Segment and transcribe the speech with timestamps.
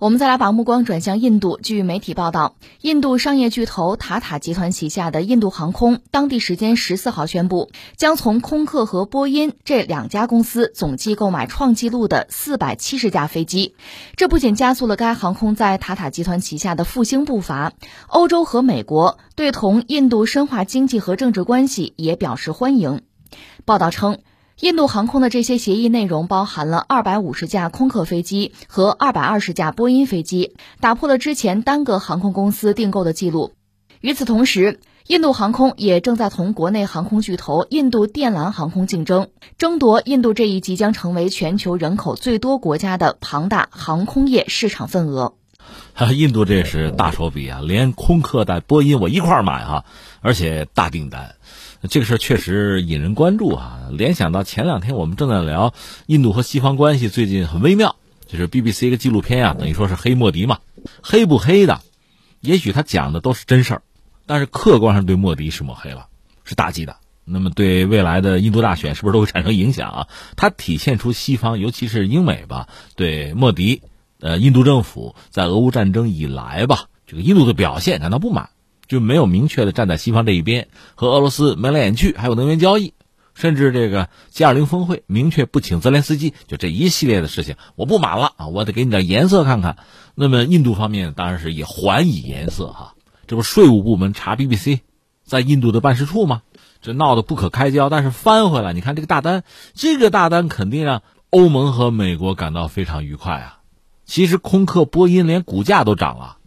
[0.00, 1.58] 我们再来把目光转向印度。
[1.60, 13.74] 据媒体报道，印度商业巨头塔塔集团旗下的印度航空，当地时间十四号宣布，将从空客和波音这两家公司总计购买创纪录的四百七十架飞机。
[14.14, 17.72] 这不仅加速了该航空在塔塔集团旗下的复兴步伐，
[18.06, 23.02] 欧洲和美国对同印度深化经济和政治关系也表示欢迎。
[23.64, 24.18] 报道称。
[24.60, 33.52] 印度航空的这些协议内容包含了二百五十架空客飞机和二百二十架波音飞机，打破了之前单个航空公司订购的记录。
[34.00, 45.34] 与此同时，印度航空也正在同国内航空巨头印度电缆航空竞争，争夺印度这一即将成为全球人口最多国家的庞大航空业市场份额。
[46.12, 49.84] 印度这是大手笔啊，连空客带波音我一块儿买哈，
[50.20, 51.36] 而且大订单。
[51.88, 53.88] 这个事儿确实引人关注啊！
[53.92, 55.72] 联想到前两天我们正在聊
[56.06, 57.94] 印度和西方关系最近很微妙，
[58.26, 60.58] 就是 BBC 一个纪录片啊，等于说是黑莫迪嘛，
[61.02, 61.80] 黑不黑的？
[62.40, 63.82] 也许他讲的都是真事儿，
[64.26, 66.08] 但是客观上对莫迪是抹黑了，
[66.42, 66.96] 是打击的。
[67.24, 70.08] 那么对未来的印度大选是不是都会产生影响啊？
[70.34, 73.82] 它体现出西方，尤其是英美吧，对莫迪，
[74.18, 78.50] 呃，印度政府在俄乌战争以来吧，这个印度的表现感到不满。
[78.88, 82.94] 就没有明确的站在西方这一边，和俄罗斯眉来眼去，还有能源交易，
[83.34, 88.46] 甚至这个 G20 峰会明确不请泽连斯基，就这一系列的事情，我不满了啊！
[88.48, 89.76] 我得给你点颜色看看。
[90.14, 92.94] 那么印度方面当然是也还以颜色哈，
[93.26, 94.80] 这不税务部门查 BBC
[95.22, 96.42] 在印度的办事处吗？
[96.80, 97.90] 这闹得不可开交。
[97.90, 103.58] 但是翻回来，你看这个大单，这个大单肯定让欧盟和美国感到非常愉快啊。
[104.06, 106.37] 其实空客、波音连股价都涨了。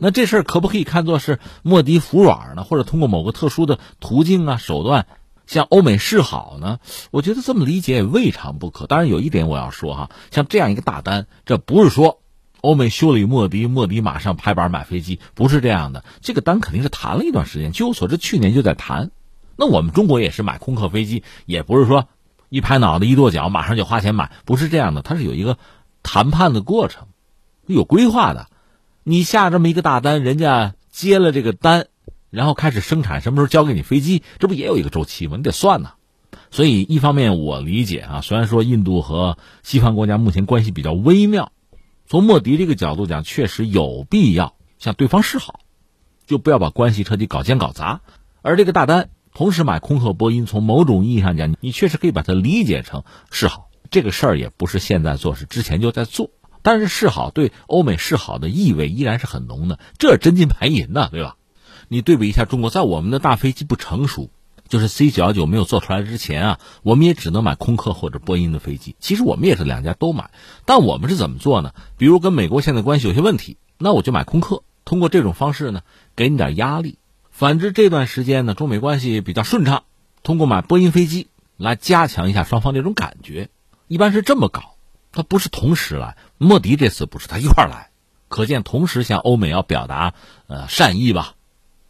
[0.00, 2.62] 那这事儿可不可以看作是莫迪服软呢？
[2.62, 5.06] 或者通过某个特殊的途径啊手段
[5.46, 6.78] 向欧美示好呢？
[7.10, 8.86] 我觉得这么理解也未尝不可。
[8.86, 12.20] 当然有一点我要说哈，像这样一个大单，这不是说
[12.60, 16.04] 欧美修理莫迪，莫迪马上拍板买飞机，不是这样的。
[16.20, 19.10] 这个单肯定是谈了一段时间，据我所知去年就在谈。
[19.56, 22.06] 那我们中国也是买空客飞机，也不是说
[22.50, 25.58] 一拍脑袋一跺脚马上就花钱买，不是这样的，它是有一个
[26.04, 27.08] 谈判的过程，
[27.66, 28.46] 有规划的。
[29.10, 31.86] 你下这么一个大单，人家接了这个单，
[32.28, 34.22] 然后开始生产，什么时候交给你飞机？
[34.38, 35.38] 这不也有一个周期吗？
[35.38, 35.92] 你得算呢。
[36.50, 41.52] 所以一方面我理解啊，虽然说印度和西方国家目前关系比较微妙，
[42.06, 45.60] 从莫迪这个角度讲，确实有必要向对方示好，
[46.26, 48.02] 就不要把关系彻底搞僵搞砸。
[48.42, 53.70] 而这个大单同时买空客、波音，从某种意义上讲，你确实可以把它理解成示好。
[53.90, 56.28] 这个事儿也不是现在做，是之前就在做。
[56.62, 61.36] 但是示好对欧美示好的意味依然是很浓的，这真金白银呐，对吧？
[61.88, 64.28] 你对比一下中国，在我们的大飞机不成熟，
[64.68, 68.94] 就是 C 九幺九没有做出来之前啊，我们也只能买空客或者波音的飞机。
[69.00, 70.30] 其实我们也是两家都买，
[70.66, 71.72] 但我们是怎么做呢？
[71.96, 75.80] 比如跟美国现在关系有些问题，那我就买空客，通过这种方式呢，
[76.14, 76.98] 给你点压力。
[77.30, 79.84] 反之这段时间呢，中美关系比较顺畅，
[80.22, 83.48] 通过买波音飞机来加强一下双方这种感觉，
[83.86, 84.74] 一般是这么搞。
[85.12, 87.90] 他不是同时来，莫迪这次不是他一块来，
[88.28, 90.14] 可见同时向欧美要表达
[90.46, 91.34] 呃善意吧，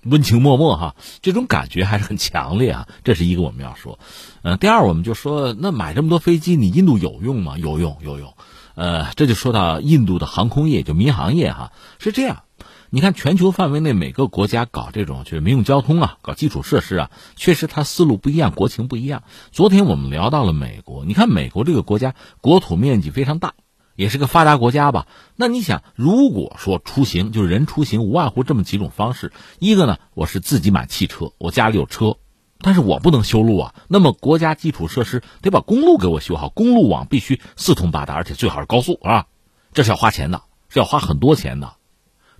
[0.03, 3.99] 温情脉脉哈，这种感觉还是很强烈啊，这是一个我们要说。
[4.43, 7.59] 嗯，第二我们就说，那买这么多飞机，你印度有用吗？
[7.59, 8.35] 有用，有用。
[8.75, 12.45] 呃，这就说到印度的航空业，就民航业哈，是这样。
[12.91, 19.25] 你看，全球范围内每个国家搞这种就是民用交通啊，搞基础设施啊，确实它思路不一样，国情不一样。
[19.53, 23.53] 昨天我们聊到了美国，你看美国这个国家国土面积非常大，
[23.95, 25.07] 也是个发达国家吧？
[25.37, 29.33] 那你想，如果说出行就是人出行，无外乎这么几种方式。
[29.59, 32.17] 一个呢，我是自己买汽车，我家里有车，
[32.63, 33.75] 但是我不能修路啊。
[33.89, 39.27] 那么国家基础设施得把公路给我修好，公路网必须四通八达，而且最好是高速啊，
[39.75, 40.41] 这是要花钱的，
[40.71, 41.75] 是要花很多钱的。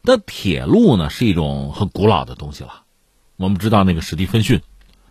[0.03, 2.83] 那铁路呢，是一种很古老的东西了。
[3.37, 4.63] 我们知道那个史蒂芬逊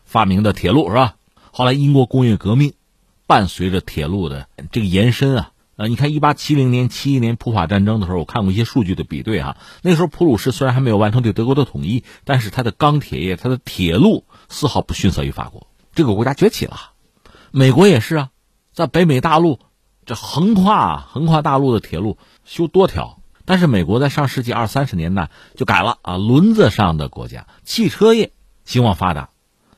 [0.03, 1.15] 发明的铁路是吧？
[1.51, 2.73] 后来英国工业革命
[3.25, 9.57] 伴随着铁路的这个延伸啊，呃，你看一八七零年、七一年普法战争的时候，我看过一些数据的比对哈。
[9.81, 16.91] 那时候普鲁士虽然还没有完成对德国的统一，但是它的钢铁业、它的铁路丝毫不逊色于法国，这个国家崛起了。
[17.51, 18.29] 美国也是啊，
[18.73, 19.59] 在北美大陆
[20.05, 23.16] 这横跨横跨大陆的铁路修多条。
[23.47, 28.33] 但是美国在上世纪二三十年代就改了啊，轮子上的国家，汽车业
[28.65, 29.29] 兴旺发达，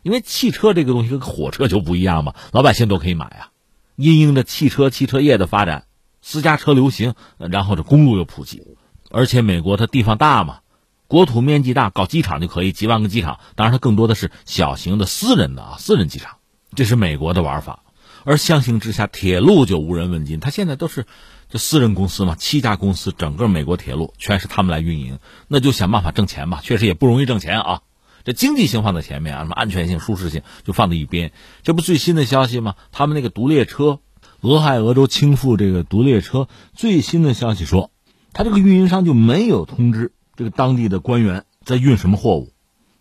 [0.02, 3.52] 因为汽车这个东西跟火车就不一样嘛，老百姓都可以买啊。
[3.96, 5.86] 因应着汽车汽车业的发展，
[6.20, 8.64] 私家车流行，然后这公路又普及，
[9.12, 10.62] 而且美国它地方大嘛，
[11.06, 16.38] 国土面积大，搞机场就可以几万个机场，当然它更多的是小型的私人的啊私人机场，
[16.74, 17.84] 这是美国的玩法。
[18.24, 21.06] 而相形之下，铁路就无人问津，它现在都是。
[21.50, 25.18] 这私人公司嘛，七家公司，整个美国铁路全是他们来运营，
[25.48, 26.62] 那就想办法挣钱吧。
[26.64, 27.82] 确实也不容易挣钱啊。
[28.24, 31.32] 这经济性放在前面啊，什么安全性、舒适性就放在一边。
[31.64, 32.76] 这不最新的消息吗？
[32.92, 34.00] 他们那个毒列车，
[34.42, 37.90] 俄亥俄州倾覆这个毒列车，最新的消息说，
[38.32, 42.52] 他这个运营商就没有通知这个当地的官员在运什么货物，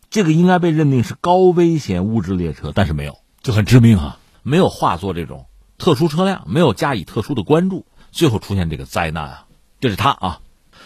[0.08, 5.44] 这个应该被认定是高危险物质列车，但是没有，就很致命啊，没有化作这种
[5.76, 7.84] 特殊车辆，没有加以特殊的关注。
[8.10, 9.46] 最后出现这个灾难啊，
[9.80, 10.40] 就是他啊。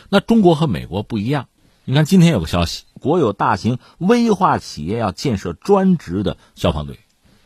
[0.08, 1.48] 那中国和美国不一样，
[1.84, 6.98] 你看今天有个消息，国有大型危化企业要建设专职的消防队，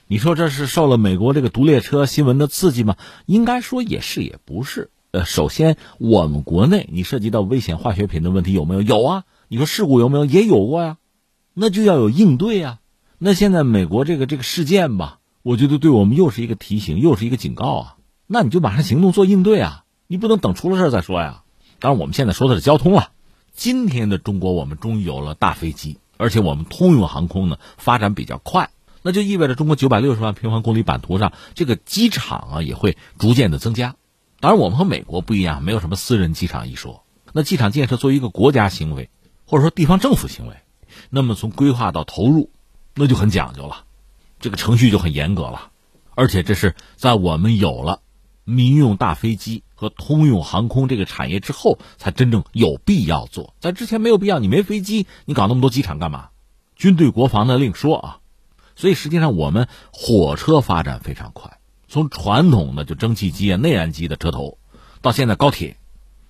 [0.06, 2.96] 你说这是受了美国这个毒列车新闻的刺激吗？
[3.26, 4.90] 应该说也是也不是。
[5.12, 8.82] 呃，首先我们国内你涉及到危险化学品的问题有没有？
[8.82, 9.24] 有啊。
[9.48, 10.24] 你说事故有没有？
[10.24, 10.98] 也有过呀。
[11.54, 12.80] 那就要有应对啊。
[13.18, 17.95] 那现在美国这个这个事件吧，我觉得对我们又是一个提醒，又是一个警告啊。
[18.26, 19.84] 那你就马上行动做应对啊！
[20.08, 21.44] 你不能等出了事再说呀。
[21.78, 23.10] 当然，我们现在说的是交通了。
[23.54, 28.70] 今天的中国，我们终于有了大飞机，而且我们通用航空呢发展比较快，
[29.02, 33.94] 那就意味着中国九百六十万平方公里版图上这个机场啊也会逐渐的增加。
[34.40, 37.04] 当然，我们和美国不一样，没有什么私人机场一说。
[37.32, 39.08] 那机场建设作为一个国家行为，
[39.46, 40.56] 或者说地方政府行为，
[41.10, 42.50] 那么从规划到投入，
[42.94, 43.84] 那就很讲究了，
[44.40, 45.70] 这个程序就很严格了，
[46.16, 48.00] 而且这是在我们有了。
[48.46, 53.54] 民用大飞机和通用航空这个产业之后，才真正有必要做。
[53.60, 56.28] 在之前没有必要，你没飞机，你搞那么多机场干嘛？
[56.76, 58.18] 军队国防的另说啊。
[58.76, 61.58] 所以实际上，我们火车发展非常快，
[61.88, 64.58] 从传统的就蒸汽机啊、内燃机的车头，
[65.02, 65.76] 到现在高铁，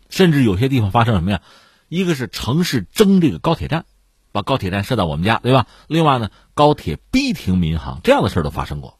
[0.08, 1.42] 甚至有些地方发生什么呀？
[1.88, 3.84] 一个是城市争这个高铁站，
[4.32, 5.66] 把高铁站设到我们家，对吧？
[5.86, 8.95] 另外呢，高铁逼停民航，这样的事都发生过。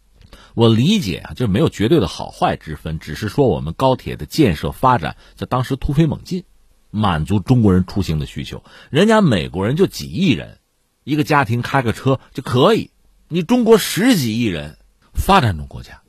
[0.57, 6.45] 我理解啊，就是没有绝对的好坏之分，只是说我们高铁的建设发展在当时突飞猛进，
[6.91, 8.65] 满足中国人出行的需求。
[8.89, 10.59] 人家美国人就几亿人，
[11.05, 12.91] 一个家庭开个车就可以。
[13.29, 14.79] 你中国十几亿人，
[15.13, 16.01] 发展中国家，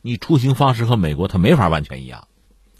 [0.00, 2.26] 你出行方式和美国它没法完全一样，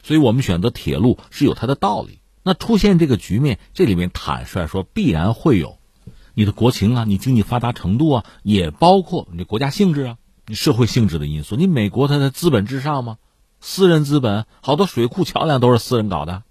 [0.02, 2.20] 所以我们选择铁路是有它的道理。
[2.43, 5.76] 那出现这个局面，这里面坦率说必然会有
[6.32, 10.16] 你的国情啊，你经济发达程度啊，也包括你的国家性质啊。
[10.55, 13.19] 社会性质的因素，你美国它的资本至上吗？
[13.61, 16.44] 私人资本，好多水库桥梁都是私人搞的，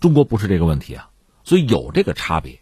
[0.00, 1.10] 中国不是这个问题啊，
[1.44, 2.60] 所以有这个差别。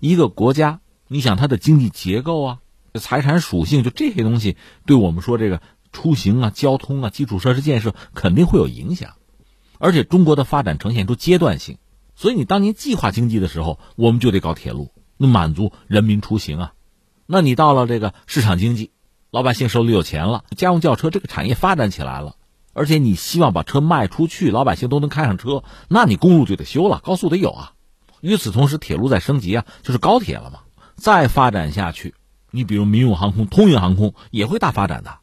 [0.00, 2.58] 一个国家，你想它的经济结构啊、
[2.94, 5.62] 财产属性，就这些东西，对我们说这个
[5.92, 9.14] 出行啊、交通啊、基础设施建设肯定会有影响。
[9.78, 11.78] 而且中国的发展呈现出阶段性，
[12.16, 16.72] 所以你当年计划经济的时候，我们就得搞铁路，那满足人民出行啊。
[17.26, 18.90] 那你到了这个市场经济。
[19.36, 22.36] 老百姓手里有钱了，家用轿车这个产业发展起来了，
[22.72, 27.72] 而且你希望把车卖出去，老百姓都能开上车，那你公路就得修了，高速得有啊。
[28.22, 30.60] 与此同时，铁路在升级啊，就是高铁了嘛。
[30.94, 32.14] 再发展下去，
[32.50, 35.18] 你比如民用航空、通用航空也会大发展的，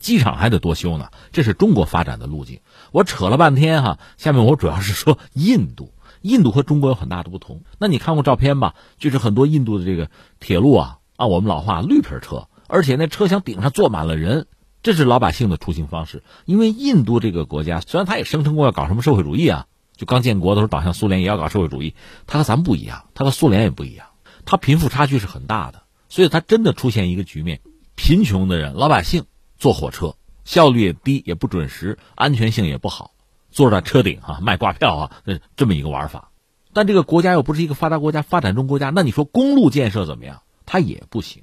[0.00, 1.10] 机场还得多修呢。
[1.30, 2.58] 这是中国发展的路径。
[2.90, 7.62] 我扯了半天哈，下面我主要是说印度，印度和中国有很大的不同。
[7.78, 8.74] 那你看过照片吧？
[8.98, 10.10] 就是很多印度的这个
[10.40, 12.48] 铁路啊，按我们老话，绿皮车。
[12.72, 14.46] 而且那车厢顶上坐满了人，
[14.82, 16.22] 这是老百姓的出行方式。
[16.46, 21.94] 因为印度这个国家虽然他也声称过要搞什么社会主义啊，就刚建国的时候倒向苏联也要搞社会主义，
[22.26, 24.06] 他和咱们不一样，他和苏联也不一样，
[24.46, 27.60] 他贫富差距是很大的，所以他真的出现一个局面：
[27.94, 29.26] 贫穷的人老百姓
[29.58, 30.14] 坐火车
[30.46, 33.10] 效率也低，也不准时，安全性也不好，
[33.50, 35.10] 坐在车顶啊卖挂票啊，
[35.56, 36.30] 这么一个玩法。
[36.72, 40.40] 但这个国家又不是一个发达国家，发展中国家，那你说公路建设怎么样？
[40.64, 41.42] 它也不行。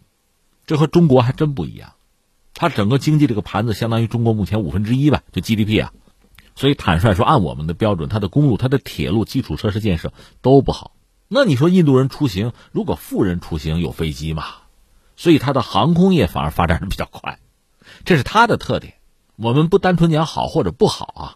[0.69, 1.93] 这和中国还真不一样，
[2.53, 5.93] 它整个经济这个盘子相当于中国目前五分之一吧，就 GDP 啊，
[6.55, 10.91] 所以坦率说，按我们的标准，它的公路、它的铁路基础设施建设都不好。
[11.27, 14.45] 那你说印度人出行，如果富人出行有飞机嘛？
[15.15, 17.39] 所以它的航空业反而发展的比较快，
[18.05, 18.93] 这是它的特点。
[19.38, 21.35] 我们不单纯讲好或者不好啊，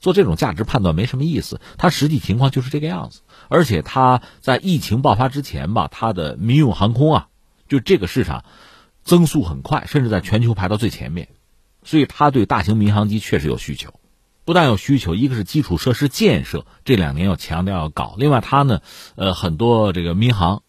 [0.00, 1.60] 做这种价值判断没什么意思。
[1.78, 7.28] 它实际情况就是这个样子，而且它在疫情爆发之前吧，它的民用航空啊。
[7.74, 8.44] 就这个市场
[9.02, 11.28] 增速很快，甚至在全球排到最前面，
[11.82, 13.92] 所以他对大型民航机确实有需求。
[14.44, 18.14] 不但有需求，一个是基础设施建设，这两年要强调要搞。
[18.16, 18.80] 另外，他呢，
[19.16, 20.62] 呃，很多这个民航，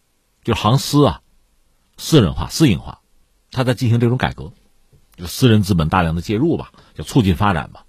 [0.43, 1.21] 就是航司啊，
[1.97, 3.01] 私人化、私营化，
[3.51, 4.53] 他在进行这种改革，
[5.17, 7.85] 就私人资本大量的介入吧，就促进发展吧。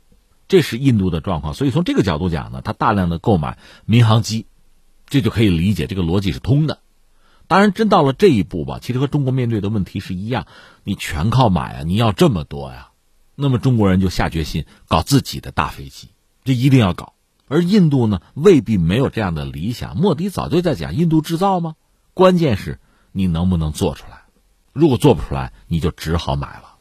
[0.48, 1.54] 这是印度的状况。
[1.54, 4.46] 所以从这个角度讲呢，他大量的购买民航机，
[5.08, 6.80] 这就可以理解，这个逻辑是通的。
[7.48, 10.46] 当然，真到了这一步吧，其实和中国面对的问题是一样，
[10.84, 12.88] 你全靠买啊，你要这么多呀，
[13.34, 16.08] 那么中国人就下决心搞自己的大飞机，
[16.44, 17.12] 这一定要搞。
[17.48, 19.96] 而印度呢，未必没有这样的理想。
[19.96, 21.76] 莫迪早就在讲印度制造吗？
[22.14, 22.80] 关键是
[23.12, 24.22] 你能不能做出来。
[24.72, 26.75] 如果做不出来，你就只好买了。